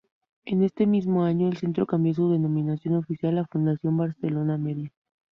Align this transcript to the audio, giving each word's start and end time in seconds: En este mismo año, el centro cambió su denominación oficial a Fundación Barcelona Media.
En 0.45 0.63
este 0.63 0.87
mismo 0.87 1.25
año, 1.25 1.47
el 1.47 1.57
centro 1.57 1.85
cambió 1.85 2.11
su 2.15 2.31
denominación 2.31 2.95
oficial 2.95 3.37
a 3.37 3.45
Fundación 3.45 3.97
Barcelona 3.97 4.57
Media. 4.57 4.91